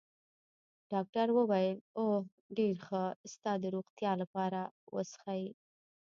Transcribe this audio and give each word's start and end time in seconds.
ډاکټر 0.91 1.27
وویل: 1.37 1.77
اوه، 1.99 2.17
ډېر 2.57 2.75
ښه، 2.85 3.03
ستا 3.31 3.51
د 3.59 3.65
روغتیا 3.75 4.11
لپاره، 4.21 4.61
و 4.93 4.97
څښئ. 5.09 5.43